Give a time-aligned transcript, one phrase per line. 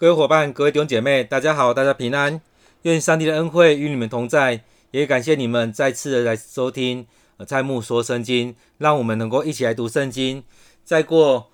[0.00, 2.40] 各位伙伴、各位弟兄姐妹，大家好，大家平安。
[2.82, 7.04] 愿上帝的恩惠与你们同在，也感谢你们再次的来收听
[7.44, 10.44] 蔡牧说圣经，让我们能够一起来读圣经。
[10.84, 11.50] 再过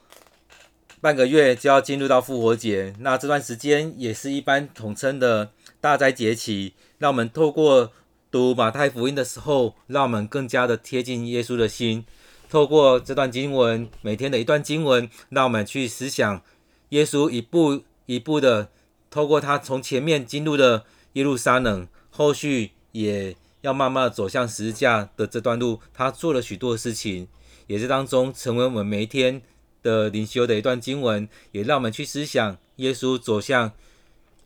[1.01, 5.48] 半个月就要进入到复活节，那这段时间也是一般统称的
[5.80, 6.74] 大灾节期。
[6.98, 7.92] 让我们透过
[8.30, 12.04] 读马太福音的时候，让我们更加的贴近耶稣的心。
[12.50, 16.42] 透过这段经文，每天的一段经文，让我们去思想
[16.90, 18.68] 耶稣一步一步的，
[19.11, 27.29] 透过他从前面进入的耶路撒冷，后续也要慢慢的走向十字架的这段路，他做了许多事情，
[27.67, 29.40] 也是当中成为我们每一天
[29.82, 33.72] 的灵修的一段经文，也让我们去思想耶稣走向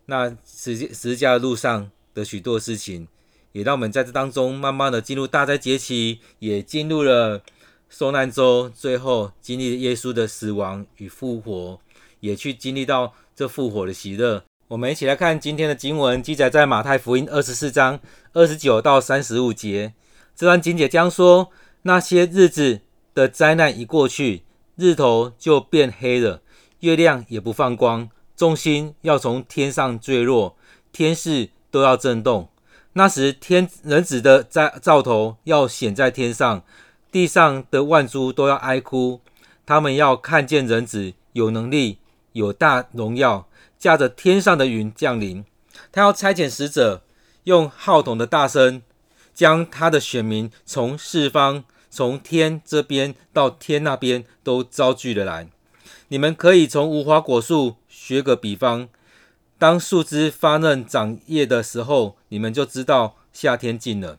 [0.05, 3.07] 那十十字架的路上的许多事情，
[3.51, 7.43] 也让我们在这当中慢慢的进入大斋节期，也进入了
[7.89, 11.79] 受难周，最后经历耶稣的死亡与复活。
[12.21, 14.43] 也去经历到这复活的喜乐。
[14.67, 17.97] 我们一起来看今天的经文，记载在马太福音二十四章
[18.33, 19.93] 二十九到三十五节。
[20.35, 21.49] 这段经节将说：
[21.83, 22.81] 那些日子
[23.13, 24.43] 的灾难一过去，
[24.75, 26.41] 日头就变黑了，
[26.81, 30.57] 月亮也不放光，众星要从天上坠落，
[30.91, 32.49] 天势都要震动。
[32.91, 36.61] 那时天人子的在兆头要显在天上，
[37.09, 39.21] 地上的万株都要哀哭，
[39.65, 41.98] 他们要看见人子有能力。
[42.33, 45.43] 有大荣耀，驾着天上的云降临。
[45.91, 47.03] 他要差遣使者，
[47.45, 48.81] 用号筒的大声，
[49.33, 55.49] 将他的选民从四方、从天这边到天那边都招聚了来。
[56.09, 58.89] 你们可以从无花果树学个比方，
[59.57, 64.17] 当树枝发嫩长叶的时候，你们就知道夏天近了。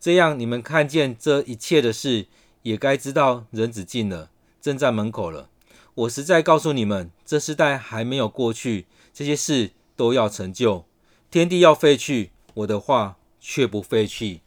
[0.00, 2.26] 这样，你们看见这一切的事，
[2.62, 5.48] 也该知道人子近了，正在门口了。
[5.94, 10.86] 我实在告诉你们，这世代还没有过去，这些事都要成就。
[11.30, 14.40] 天地要废去，我的话却不废去。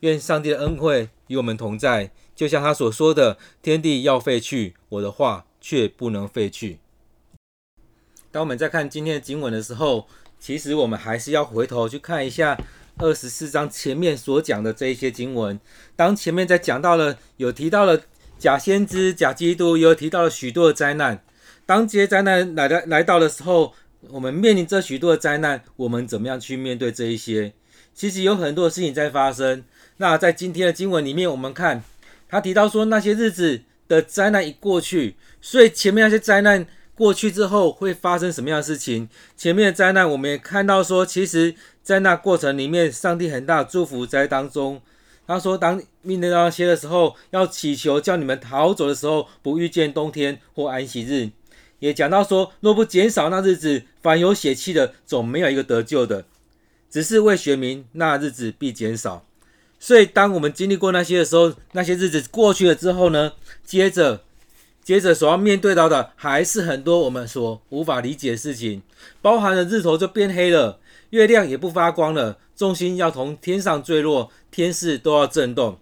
[0.00, 6.78] 愿上帝的恩惠与我们同在，就像他所说的：“天地要废去，我的话却不能废去。”
[8.32, 10.06] 当我们在看今天的经文的时候，
[10.40, 12.58] 其实我们还是要回头去看一下
[12.98, 15.60] 二十四章前面所讲的这一些经文。
[15.94, 18.02] 当前面在讲到了，有提到了。
[18.38, 21.22] 假先知、假基督，又提到了许多的灾难。
[21.64, 23.72] 当这些灾难来的来到的时候，
[24.10, 27.54] 我们面临着许多的灾难，我们怎么样去面对这一些？
[27.94, 29.64] 其实有很多的事情在发生。
[29.96, 31.82] 那在今天的经文里面，我们看
[32.28, 39.08] 他提到说，那些日子的灾难一过去，所以前面那些灾难过去之后会发生什么样的事情？
[39.34, 44.82] 前面的灾难，我们也看到说，其实在那过程里面，上帝很大的祝福在当中。
[45.26, 51.30] 他说：“当面对那些的时候，要祈求叫你们逃走的时候，不遇见冬天或安息日。”
[51.80, 56.24] 也讲到说：“若不减少那日子，凡有血气的，总没有一个得救的。
[56.88, 59.24] 只是为选民，那日子必减少。”
[59.78, 63.32] 所以，当我们经历过那些的时候，那些日子过去了之后呢，
[63.64, 64.22] 接着，
[64.82, 68.82] 接着所要面对到的，还是很多我们所无法理解的事情，
[69.20, 70.78] 包含了日头就变黑了。
[71.10, 75.78] 月亮也不发光了，重心要从天上坠落，天势都要震动。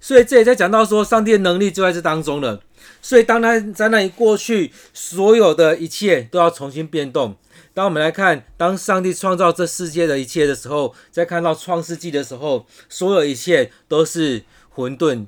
[0.00, 2.60] 所以这也在讲到说，上帝的能力就在这当中了。
[3.02, 7.36] 所以当他在那里过去，所有的一切都要重新变动。
[7.72, 15.26] 当我们来看，当上帝创造这世界的一切的时候，在看到创世纪的时候，所有一切都是混沌，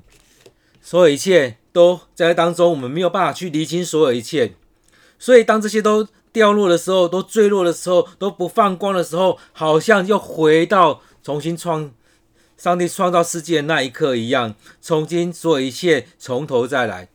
[0.81, 4.55] 所有一切都在当中，我们没有办法去厘清所有一切。
[5.19, 11.91] 所以当这些都掉落的时候，都坠落的时候，都不放光的时候，好像又回到重新创
[12.57, 17.07] 上帝创造世界的那一刻一样，重新所有一切从头再来。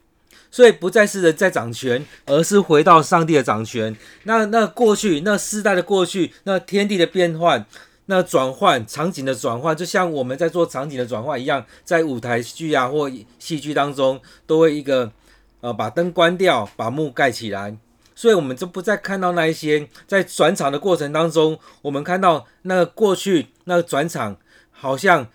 [0.51, 3.95] 所以不再是人在掌权，而是回到上帝的掌权。
[4.23, 7.67] 那那过去，那世代的过去，那天地的变换，
[8.07, 15.13] 那转换场景的转换，就像我们在做场景的转换一样，在舞台剧啊或戏剧当中，都会一个
[15.61, 17.77] 呃把灯关掉，把幕盖起来。
[18.19, 24.37] 所以，我们就不再看到那一些在转场的过程当中，我们看到那个过去那个转场，
[24.73, 25.29] 好像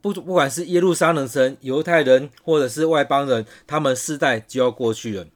[0.00, 5.26] 不不管是耶路撒冷城、犹太人或者是外邦人，他们世代就要过去了，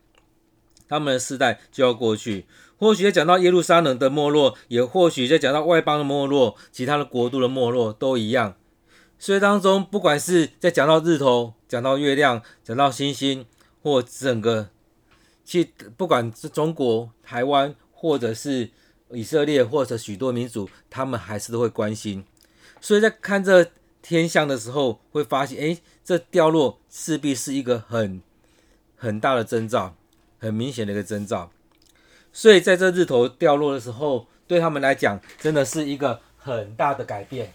[0.89, 2.47] 他们的世代就要过去。
[2.79, 8.57] 或许在讲到耶路撒冷的没落，也或许在讲到外邦的没落，其他的国度的没落都一样。
[9.19, 13.45] 所以当中，不管是在讲到日头、讲到月亮、讲到星星，
[13.83, 14.71] 或整个。
[15.44, 18.70] 其实不管是中国、台湾，或者是
[19.11, 22.25] 以色列，或者许多民族，他们还是都会关心。
[22.81, 23.70] 所以在看这
[24.02, 28.20] 天象的时候，会发现，哎，这掉落势必是一个很
[28.96, 29.94] 很大的征兆，
[30.38, 31.50] 很明显的一个征兆。
[32.32, 37.52] 所以在这日头掉落的时候，对他们来讲，真的是一个很大的改变，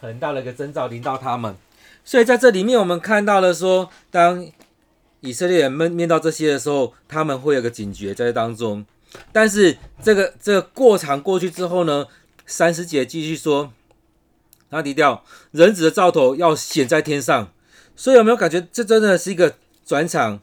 [0.00, 1.56] 很大的一个征兆临到他们。
[2.04, 4.46] 所以在这里面，我们看到了说，当
[5.20, 8.84] 以色列人们面到这些的时候，他们会有个警觉在当中。
[9.32, 12.06] 但是这个这个过场过去之后呢，
[12.46, 13.72] 三十节继续说，
[14.70, 17.52] 他提调人子的兆头要显在天上。
[17.96, 20.40] 所以有没有感觉这真的是一个转场？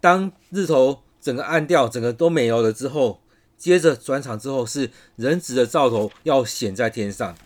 [0.00, 1.02] 当日头。
[1.18, 3.20] 整个暗掉，整个都没有了之后，
[3.58, 7.36] 接着转场之后是人子的兆头要显在天上，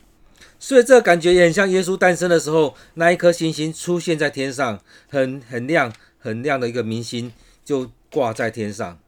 [0.58, 4.78] 所以这个感觉也很像耶稣诞生的时候，那一颗星星出现在天上，
[5.08, 7.32] 很很亮很亮的一个明星
[7.64, 8.98] 就挂在天上。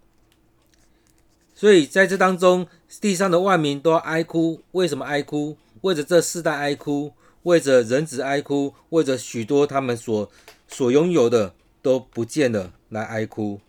[1.55, 2.67] 所以在这当中，
[3.01, 5.57] 地上的万民都要哀哭，为什么哀哭？
[5.83, 7.13] 为着这世代哀哭，
[7.45, 10.29] 为着人子哀哭，为着许多他们所
[10.67, 13.61] 所拥有的都不见了来哀哭。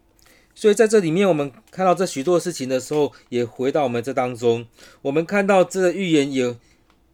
[0.55, 4.67] 所以在这里面，我们看到这许多事情的时候，也回到我们这当中。
[5.01, 6.55] 我们看到这个预言也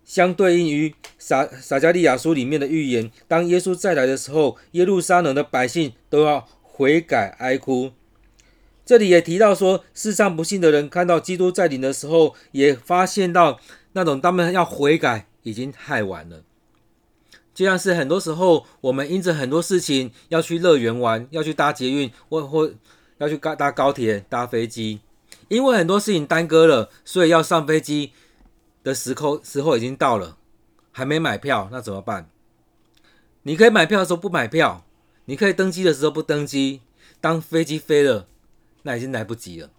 [0.10, 3.12] 相对应于撒撒迦利亚书里面的预言。
[3.28, 7.92] 当耶稣再来的时候，耶路撒冷的百姓都要悔改哀哭。
[8.84, 13.60] 这里也提到说，世上不信的人看到基督再临的时候，也发现到
[13.92, 16.42] 那种他们要悔改已经太晚了。
[17.54, 22.72] 就像是很多时候，我们因着很多事情要去乐园玩，要去搭捷运，或或。
[23.20, 25.02] 要去搭搭高铁、搭飞机，
[25.50, 28.14] 因为很多事情耽搁了，所以要上飞机
[28.90, 30.38] 的时候时候已经到了，
[30.92, 32.30] 还没买票，那怎么办？
[33.44, 34.84] 你可以买票的时候不买票，
[35.26, 36.82] 你可以登机的时候不登机，
[37.22, 38.28] 当飞机飞了，
[38.84, 39.70] 那已经来不及了。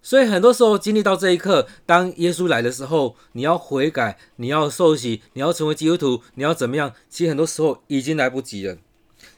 [0.00, 6.92] 所以很多时候经历到这一刻，当耶稣来的时候，你要悔改，你要受洗，你要成为基督徒，你要怎么样？
[7.10, 8.78] 其实很多时候已经来不及了。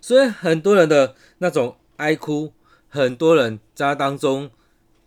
[0.00, 2.52] 所以很多人的那种哀哭。
[2.90, 4.50] 很多人在当中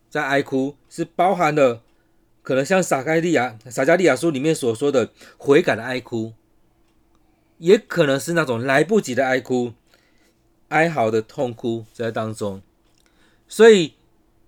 [0.08, 1.82] 在哀哭，是包含了
[2.42, 6.34] 可能像撒迦利亚撒迦利亚书里面所说的悔改的哀哭，
[7.58, 9.74] 也可能是那种来不及的哀哭，
[10.70, 12.62] 哀嚎的痛哭在当中。
[13.48, 13.94] 所以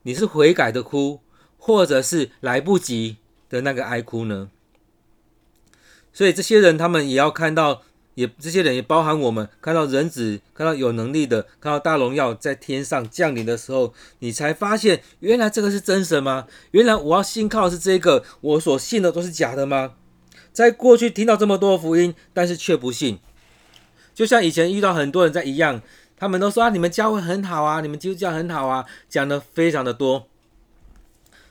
[0.03, 1.21] 你是悔改的哭，
[1.57, 3.17] 或者是来不及
[3.49, 4.49] 的那个哀哭呢？
[6.11, 7.83] 所以这些人他们也要看到。
[8.15, 16.47] 也这些人也包含我们，看到人子，看到有能力的，看到大荣耀在天上降临的时候，你才发现原来这个是真神吗？
[16.71, 19.93] 原来我要信靠的是这个，我所信的都是假的吗？
[20.51, 23.19] 在过去听到这么多福音，但是却不信，
[24.13, 25.81] 就像以前遇到很多人在一样，
[26.15, 30.27] 他们都说啊，你们教会很好啊，你们基督教很好啊，讲的非常的多。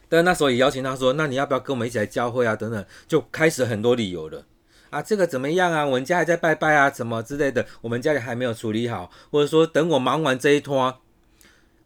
[0.09, 2.55] 但那时候也邀请他说，那你要不要跟我们一起来教会啊？
[2.55, 4.45] 等等，就开始很多理由了。
[4.93, 5.87] 啊，这个怎么样啊？
[5.87, 10.97] 我们家还在拜拜啊，什么之类的，我们家里还没有处理好，或者说等我忙完这一摊，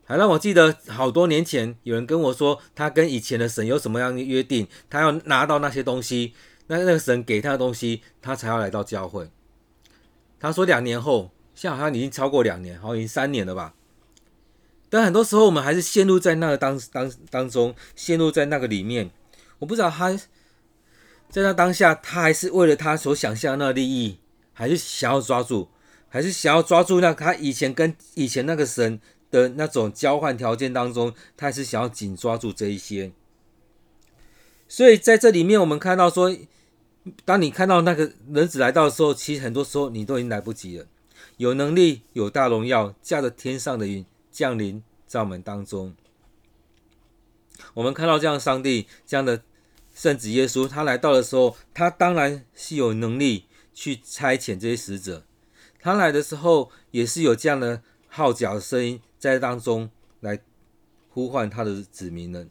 [0.04, 6.34] 还让我记得好多年前有人跟我说，他跟以前的神有什么样的约定，他要拿到那些东西，
[6.66, 9.30] 那那个神给他的东西，他才要来到教会。
[10.40, 13.74] 他说两年后，现在好像已经超过两年，好像已经三年了吧。
[14.90, 19.12] 但很多时候我们还是陷入在那个当当当中，陷入在那个里面，
[19.60, 20.18] 我不知道他。
[21.28, 24.18] 在那当下，他还是为了他所想象的那个利益，
[24.54, 25.68] 还是想要抓住，
[26.08, 28.98] 还是想要抓住那他以前跟以前那个神
[29.30, 33.12] 的那种交换条件当中，他还是想要紧抓住这一些。
[34.66, 36.34] 所以在这里面，我们看到说，
[37.24, 40.86] 当你看到那个人子来到的时候，其实很多时候你都已经来不及了。
[41.36, 45.94] 有能力、有大荣耀，驾着天上的云降临在我们当中。
[47.74, 49.42] 我们看到这样上帝这样的。
[49.96, 55.24] 圣子耶稣他来到的时候，他当然是有能力去差遣这些使者。
[55.80, 60.38] 他来的时候，也是有这样的号角的声音在当中来
[61.08, 62.50] 呼唤他的子民们。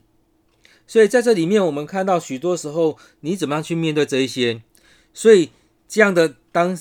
[0.87, 4.63] 所以在这里面，我们看到许多时候，你怎么样去面对这一些？
[5.13, 5.51] 所以
[5.87, 6.75] 这样的当。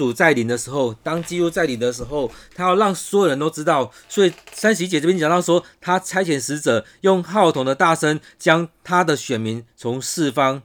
[0.00, 3.92] 主在临的时候，当基督在临的时候，他要让所有人都知道。
[4.08, 10.62] 所以三喜姐这边讲到说，他差遣使者用号筒的大声，将他的选民从四方、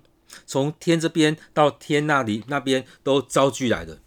[0.48, 3.98] 从天这边到天那里那边都招聚来的。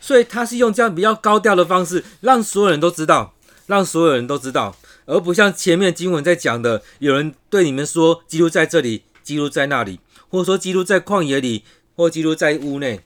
[0.00, 3.34] 所以他是用这样比较高调的方式，让所有人都知道，
[3.66, 9.98] 让所有人都知道，而不像前面经文在讲的，有人对你们说基督在这里，基督在那里，
[10.28, 11.64] 或者说基督在旷野里，
[11.96, 13.00] 或基督在屋内。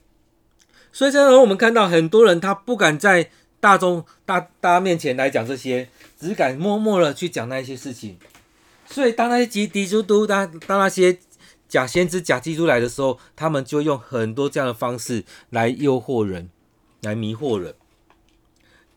[0.95, 8.17] 所以，这时候我们看到很多人，他不敢在大众大大家面前来讲这些，只敢默默的去讲那些事情。
[8.87, 11.19] 所以，当那些敌敌基督当当那些
[11.69, 16.49] 假先知、假基督来的时候，他们就用很多这样的方式来诱惑人，
[17.03, 17.75] 来迷惑人。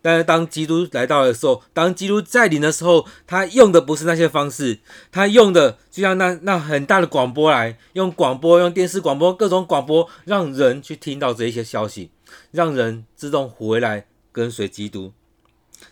[0.02, 4.80] 但是当基督来到的时候，当基督再临的时候，他用的不是那些方式，
[5.12, 12.12] 他用的就像那那很大的广播来，用广播、用电视广播、各种广播，让人去听到这一些消息，
[12.52, 15.12] 让人自动回来跟随基督，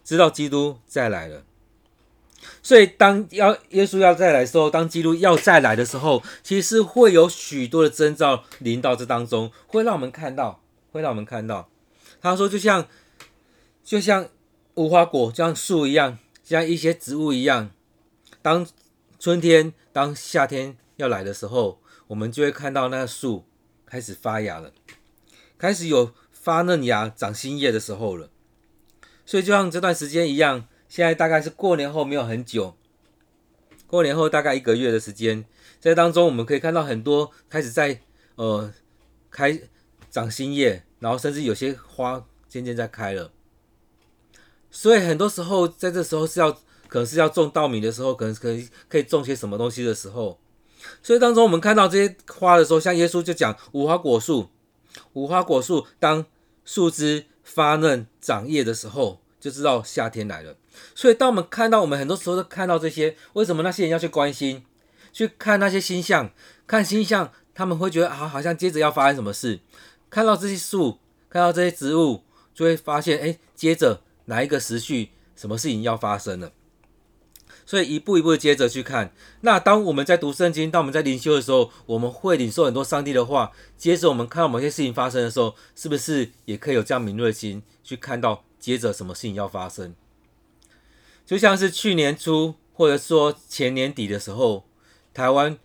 [0.04, 1.44] 知道基督再来了。
[2.62, 11.68] 所以当要耶稣要再来的时候，当基督要再来的时候，其实会有许多的征兆临到这当中，会让我们看到，会让我们看到。
[12.22, 12.88] 他说，就像。
[13.86, 14.28] 就像
[14.74, 17.70] 无花果，像树一样，像一些植物一样。
[18.42, 18.68] 当
[19.20, 23.46] 春天、当夏天要来的时候，我们就会看到那树
[23.86, 24.74] 开始发芽了，
[25.60, 28.32] 开始有发嫩芽、长新叶的时候了。
[29.24, 32.76] 所以，就像这段时间一样，现在大概是过年后没有很久，
[33.86, 35.46] 过年后大概一个月的时间，
[35.80, 38.02] 在当中我们可以看到很多开始在
[38.34, 38.74] 呃
[39.30, 39.60] 开
[40.10, 43.32] 长新叶，然后甚至有些花渐渐在开了。
[44.78, 46.52] 所以很多时候，在这时候是要，
[46.90, 50.38] 可能是要种稻米的时候，可能可以可以种些什么东西的时候。
[51.02, 54.50] 所以当中我们看到这些花的时候，像耶稣就讲无花果树，
[55.14, 56.26] 无花果树当
[56.66, 60.58] 树枝发嫩长叶的时候，就知道夏天来了。
[60.94, 64.66] 所以当我们看到，我们很多时候都看到这些，为什么那些人要去关心，
[65.14, 66.32] 去看那些星象，
[66.68, 69.62] 看星象，他们会觉得啊，好像接着要发生什么事。
[70.10, 74.02] 看到这些树，看到这些植物，就会发现，哎，接着。
[74.26, 76.52] 哪一个时序，什么事情要发生了？
[77.66, 79.12] 所以一步一步接着去看。
[79.42, 83.52] 那当我们在读圣经，当我们在灵修的时候，我们会领受很多上帝的话。
[83.76, 89.96] 接着我们看到某些事情发生的时候，是不是也可以有这样敏锐的心去看到接着什么事情要发生？
[91.26, 94.66] 就像是去年初，或者说前年底的时候，
[95.12, 95.58] 台湾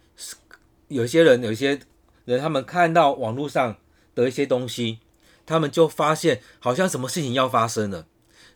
[0.88, 1.80] 有些人，有些
[2.24, 3.76] 人，他们看到网络上
[4.14, 5.00] 的一些东西，
[5.44, 8.06] 他们就发现好像什么事情要发生了。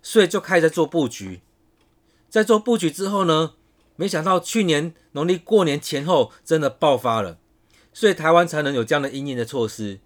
[0.07, 1.41] 所以就开始在做布局，
[2.29, 3.55] 在做布局之后呢，
[3.97, 7.39] 没想到去年农历过年前后真的爆发了，
[7.95, 10.01] 所以台湾才能有这样的应应的措施。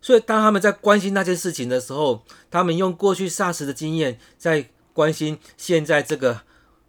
[0.00, 6.42] 所以当他们在关心那件事情的时候，他们用过去 SARS 的经验在关心现在这个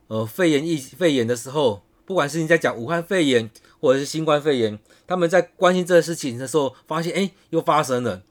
[0.08, 3.50] 呃肺炎疫肺炎的时候，不管是你在讲武汉肺炎
[3.82, 8.22] 或者是新冠肺炎，他们在关心这个事情的时候，发现哎又发生了，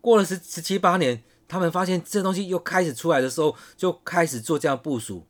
[0.00, 1.24] 过了十十七八年。
[1.46, 5.24] 他们发现这东西又开始出来的时候，就开始做这样部署，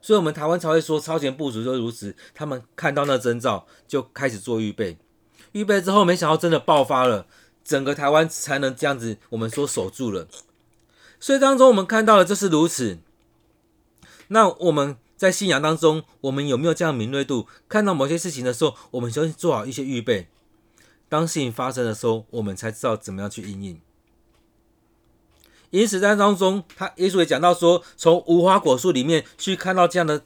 [0.00, 2.16] 所以我们台湾才会说超前部署就如此。
[2.34, 4.98] 他们看到那征兆，就开始做预备，
[5.52, 7.26] 预备之后没想到真的爆发了，
[7.62, 10.26] 整个台湾才能这样子，我们说守住了。
[11.20, 12.98] 所以当中我们看到的就是如此。
[14.28, 17.46] 那我们在信仰当中，我们有没有这样敏锐度？
[17.68, 20.28] 看到某些事情的时候，我们就做好一些预备。
[21.08, 23.80] 当事情发生的时候，我们才知道怎么样去应应。
[25.70, 30.22] 因此，在当中，他耶稣也讲到说，从无花果树里面去看到这样的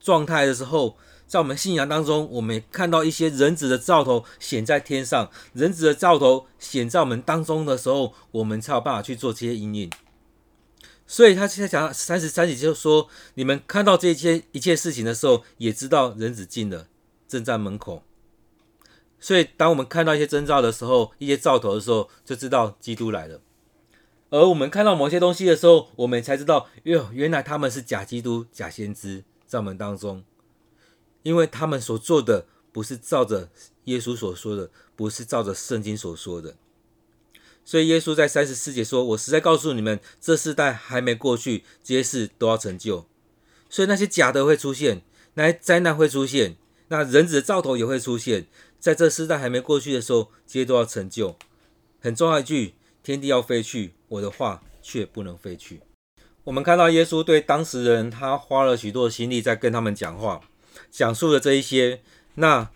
[0.00, 9.90] 状态的时候，在我们信仰当中，我们也看到一些人子的兆头显在天上，人子的兆头显在我们当中的时候，我们才有办法去做这些因应。
[11.06, 16.88] 所以，他现在讲三十三节就说：你们看到这些一切事情的时候，也知道人子近了，
[17.28, 18.02] 正在门口。
[19.20, 23.40] 所以，当我们看到一些征兆的时候，一些兆头的时候，就知道基督来了。
[24.28, 30.24] 而我们看到某些东西的时候，我们才知道，哟，原来他们是假基督、假先知在我们当中，
[31.22, 33.48] 因为他们所做的不是照着
[33.84, 36.56] 耶稣所说的，不是照着圣经所说的。
[37.64, 43.06] 所以耶稣在三十四节说：“我实在告诉你们，这世代还没过去，这些事都要成就。
[43.70, 45.02] 所以那些假的会出现，
[45.34, 46.56] 那些灾难会出现，
[46.88, 48.48] 那人子的兆头也会出现，
[48.80, 51.36] 在这世代还没过去的时候，这些都要成就。
[52.00, 52.74] 很重要一句。”
[53.06, 55.80] 天地要废去，我的话却不能废去。
[56.42, 60.40] 我们看到耶稣对当时人，他花了许多的心力在跟他们讲话，
[60.90, 62.00] 讲述了这一些。
[62.34, 62.68] 那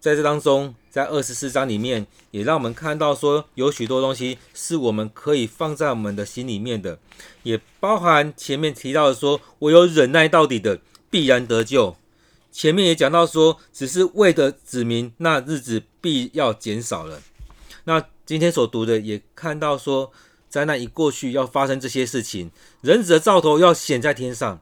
[0.00, 6.98] 在这当中，在二十四章里面，也让我们看到说，有许多东西是我们可以放在我们的心里面的，
[7.44, 11.96] 也包含前面提到的说，我有忍耐到底的，必然得救。
[12.50, 17.22] 前面也讲到说，只是为的子民，那日子必要减少了。
[17.84, 20.12] 那今天所读的也看到说，
[20.48, 24.60] 灾难一过去，要发生这些事情，人子的兆头要显在天上。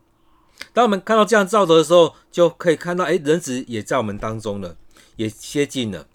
[0.73, 4.79] 当我们看到这样兆头的时候，就可以看到，哎，人子也在我们当中了，
[5.17, 6.07] 也接近了。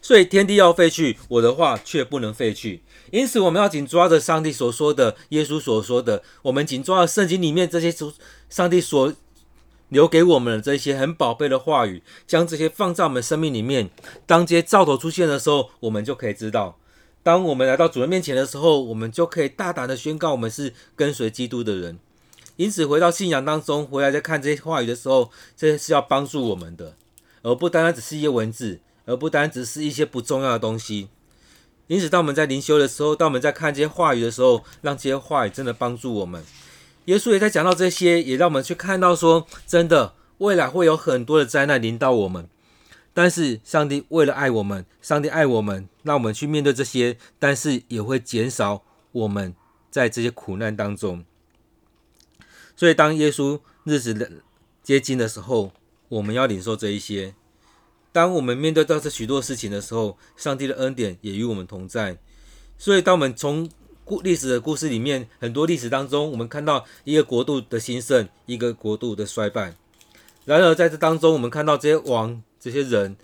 [0.00, 2.82] 所以天地要废去，我的话却不能废去。
[3.10, 8.10] 因此，我们要紧抓着上帝所说的，耶稣所说的，我们紧抓着圣经里面这些主
[8.48, 9.12] 上帝所。
[9.88, 13.90] 留给我们的这些很宝贝的话语，将这些放在我们生命里面。
[14.26, 16.78] 当这些兆头出现的时候，我们就可以知道，
[17.22, 21.98] 当我们来到主人面前的时候，我们就可以大胆的宣告我们是跟随基督的人。
[22.56, 26.96] 因此，回到信仰当中，回来再看这些话语的时候，这些是要帮助我们的，
[27.42, 31.08] 而不单单只是一些文字，而不单只是一些不重要的东西。
[31.86, 36.44] 因此，当我们在灵修的时候，当我们在看这些话语的时候，让这些话语真的帮助我们。
[37.08, 42.46] 耶稣也在讲到这些，也让我们去看到说，真的未来会有很多的灾难临到我们。
[43.14, 49.54] 但是，上帝为了爱我们，上帝爱我们，让我们去面对这些，但是也会减少我们
[49.90, 51.24] 在这些苦难当中。
[52.76, 54.30] 所以，当耶稣日子的
[54.82, 55.72] 接近的时候，
[56.10, 57.34] 我们要领受这一些。
[58.12, 62.18] 当我们面对到这许多事情的时候，上帝的恩典也与我们同在。
[62.76, 63.68] 所以，当我们从
[64.08, 69.76] 故历史的故事里面，很多历史当中，我们看到一个国度的兴盛，一个国度的衰败。
[70.46, 73.18] 然而，在这当中，我们看到这些王、这些人，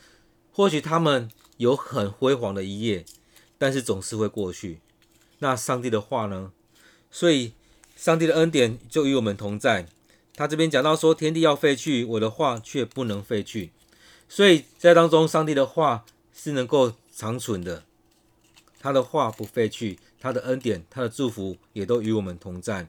[0.52, 3.06] 或许他们有很辉煌的一页，
[3.56, 4.80] 但是总是会过去。
[5.38, 6.52] 那上帝的话呢？
[7.10, 7.54] 所以，
[7.96, 9.86] 上帝的恩典就与我们同在。
[10.36, 13.70] 他这边讲到说，天地要废去，我的话却不能废去。
[14.28, 17.84] 所以在当中，上帝的话是能够长存的，
[18.78, 22.88] 他的话不废去，他的恩典、他的祝福也都与我们同在。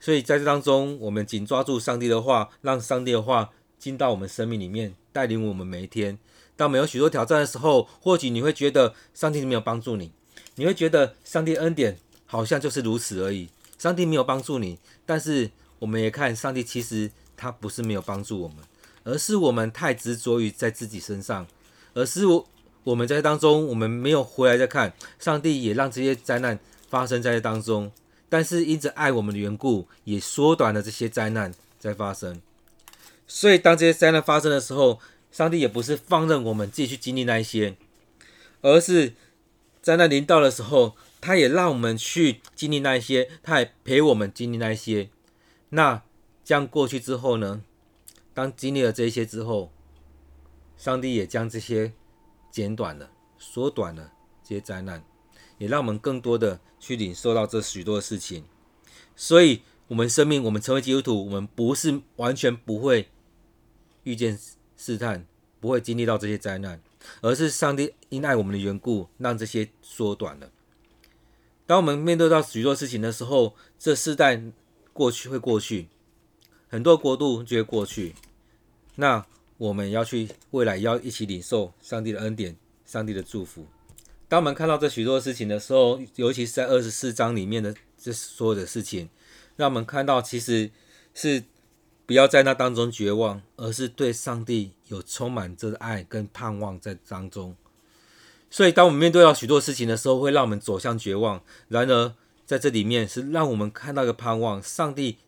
[0.00, 6.18] 所以在这当中，我们紧抓住上帝的话，让上帝的话进到我们生命里面，带领我们每一天。
[6.56, 10.12] 当我们有许多挑战的时候，或许你会觉得上帝没有帮助你，
[10.54, 14.78] 你会觉得上帝恩典好像就是如此而已，上帝没有帮助你。
[15.04, 18.56] 但是我们也看上帝，其实他不是没有帮助我们。
[19.04, 21.46] 而是我们太执着于在自己身上，
[21.92, 22.48] 而是我
[22.84, 26.58] 我们在当中，我们没有回来再看，上帝也让这些灾难
[26.88, 27.92] 发生在当中，
[28.28, 32.40] 但是因着爱我们的缘故，也缩短了这些灾难在发生。
[33.26, 34.98] 所以当这些灾难发生的时候，
[35.30, 37.76] 上帝也不是放任我们自己去经历那一些，
[38.62, 39.14] 而是
[39.82, 45.10] 灾难临到的时候，他也让我们去经历那一些，他也陪我们经历那一些。
[45.68, 46.02] 那
[46.42, 47.62] 这样过去之后呢？
[48.32, 49.70] 当经历了这些之后，
[50.76, 51.92] 上帝也将这些
[52.50, 55.04] 减短了、缩短了这些灾难，
[55.58, 58.44] 也让我们更多的去领受到这许多的事情。
[59.14, 63.08] 所以，我们生命，我们成为基督徒，我们不是完全不会
[64.04, 64.38] 遇见
[64.76, 65.26] 试探，
[65.60, 66.80] 不会经历到这些灾难，
[67.20, 70.50] 而是上帝因爱我们的缘故，让这些缩短了。
[71.66, 74.42] 当我们面对到许多事情的时候，这世代
[74.92, 75.88] 过去会过去。
[76.68, 78.14] 很多国度就会过去，
[78.94, 79.26] 那
[79.60, 83.66] 我们要去未来要一起领受上帝的恩典、上帝的祝福。
[84.26, 89.10] 当我们看到这许多事情的时候，尤其是在二十四章里面的这所有的事情，
[89.56, 90.70] 让我们看到其实
[91.12, 91.44] 是
[92.06, 97.54] 不要在那当中绝望，而是对上帝有充满着爱跟盼望在当中。
[98.48, 101.42] 所以，当我们面对到许多事情的时候，会让我们走向绝望。
[101.68, 102.14] 然而，
[102.46, 105.18] 在这里面是让我们看到一个盼望，上帝。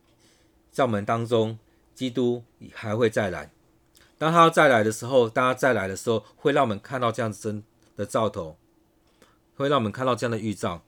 [0.70, 1.58] 在我们当中，
[1.94, 2.42] 基督
[2.72, 3.50] 还会再来。
[4.22, 7.64] 当他要再来的时候，当他再来的时候，会让我们看到这样子真
[7.96, 8.56] 的兆头，
[9.56, 10.84] 会让我们看到这样的预兆。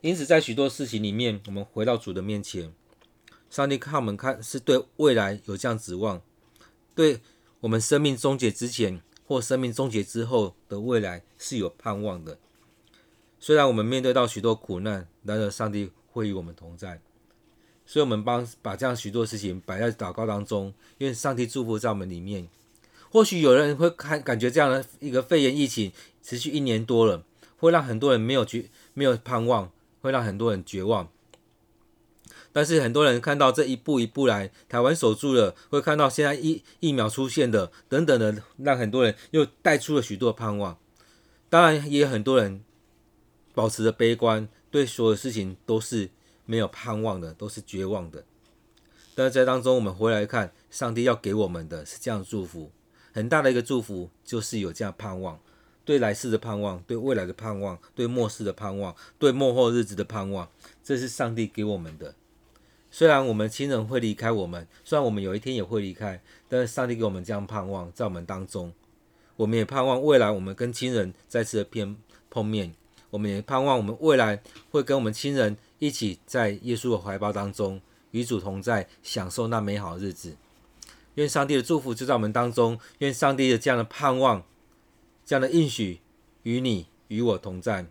[0.00, 2.72] 因此，在许多事情里面，我们回到主的面前，
[3.50, 6.22] 上帝看我们看是对未来有这样指望，
[6.94, 7.20] 对
[7.58, 12.38] 我们生命终结之前或生命终结之后的未来是有盼望的。
[13.40, 17.00] 虽然我们面对到许多苦难，然而上帝会与我们同在。
[17.84, 22.48] 所以，我们帮把这样许多事情摆在祷告当中，愿上帝祝福在我们里面。
[23.10, 25.92] 或许有人会看感觉这样的一个肺炎疫情
[26.22, 27.24] 持续一年多了，
[27.58, 31.08] 会让很多人没有绝没有盼望，会让很多人绝望。
[32.54, 40.78] 但是很多人看到这一步一步来，台湾守住了，会看到现在疫疫苗出现的等等的，让很多人又带出了许多盼望。
[41.50, 42.62] 当然，也有很多人
[43.54, 46.08] 保持着悲观，对所有事情都是。
[46.52, 48.22] 没有盼望的都是绝望的，
[49.14, 52.70] 但是在当中，我们回来看，上帝要给我们的是这样祝福，
[53.10, 55.40] 很大的一个祝福，就是有这样盼望，
[55.82, 60.46] 对来世的盼望，对未来的盼望，对末世的盼望，对末后日子的盼望，
[60.84, 62.14] 这是上帝给我们的。
[62.90, 68.70] 虽然我们亲人会离开我们，虽然我们有一天也会离开，但是上帝给我们这样盼望，在我们当中，
[69.36, 71.96] 我们也盼望未来我们跟亲人再次的碰
[72.28, 72.74] 碰面，
[73.08, 75.56] 我们也盼望我们未来会跟我们亲人。
[75.82, 77.80] 一起在耶稣的怀抱当中
[78.12, 80.36] 与主同在，享受那美好的日子。
[81.16, 84.44] 愿上帝的祝福就在我们当中，愿上帝的这样的盼望、
[85.26, 85.98] 这样的应许
[86.44, 87.86] 与你与我同在。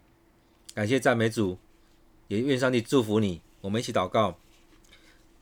[0.73, 1.57] 感谢赞美主，
[2.29, 3.41] 也愿上帝祝福你。
[3.59, 4.37] 我们一起祷告。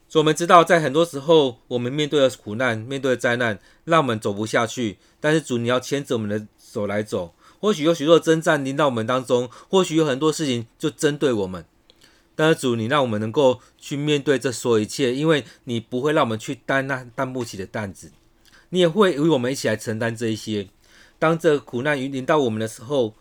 [0.09, 4.97] 主，我们知道在很多时候，我们面对的苦难、面对的灾难，让我们走不下去。
[5.19, 7.35] 但是主，你要牵着我们的手来走。
[7.59, 11.63] 或许有许多征战临到我们当中，或许有很多事情就针对我们。
[12.39, 18.13] 但是主，你让我们能够去面对这所有一切，因为你不会让我们去担那担不起的担子，
[18.69, 20.69] 你也会与我们一起来承担这一些。
[21.19, 23.13] 当这苦难临到我们的时候，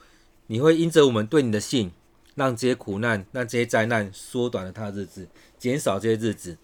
[0.46, 1.90] 你会因着我们对你的信，
[2.36, 5.26] 让这些苦难、让这些灾难缩短了他的日子，
[5.58, 6.56] 减少这些日子。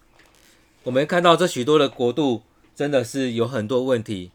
[0.85, 2.43] 我们看到这许多的国度
[2.77, 4.31] 真的是有很多问题，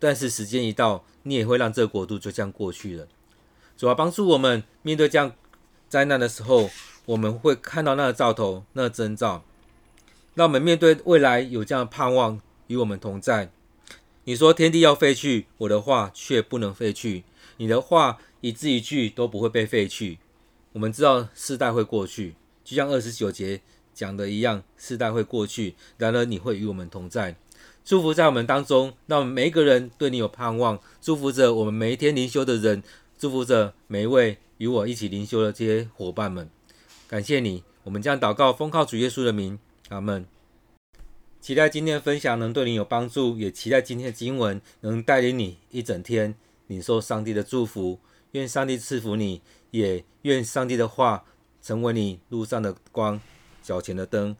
[0.00, 3.06] 但是时间一到，你也会让这个国度就这样过去了。
[3.76, 5.32] 主要帮助我们面对这样
[5.88, 6.68] 灾难的时候，
[7.06, 9.44] 我们会看到那个兆头、那个征兆，
[10.34, 13.50] 让我们面对未来有这样的盼望与我们同在。
[14.24, 17.24] 你说天地要废去，我的话却不能废去。
[17.56, 20.18] 你的话一字一句都不会被废去。
[20.72, 22.34] 我们知道世代会过去，
[22.64, 23.60] 就像二十九节。
[23.94, 27.36] 讲的一样，世代会过去，然而你会与我们同在，
[27.84, 32.82] 祝福在我们当中，让我们每一个人对你有盼望，祝福着我们每一天灵修的人，
[33.18, 36.48] 祝福着每一位与我一起灵修的这些伙伴们。
[37.12, 39.58] 感谢你，我们将祷告，奉靠主耶稣的名，
[39.90, 40.24] 阿门。
[41.42, 46.34] 期待今天的分享能对你有帮助，也期待今天的经文能带领你一整天
[46.68, 48.00] 领受上帝的祝福。
[48.30, 51.26] 愿上帝赐福你，也愿上帝的话
[51.60, 53.20] 成为你路上的光。
[53.62, 54.34] 脚前的灯，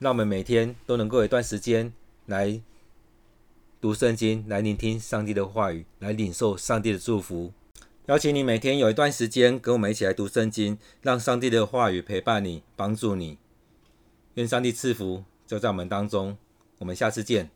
[0.00, 1.92] 让我们每天都能够有一段时间
[2.26, 2.60] 来
[3.80, 7.52] 读圣经，来聆听上帝的话语，来领受上帝的祝福。
[8.06, 13.38] 邀请你每天有一段时间跟我们一起来读圣经，让上帝的话语陪伴你，帮助你。
[14.34, 16.36] 愿上帝赐福就在我们当中。
[16.80, 17.48] 我们下次见。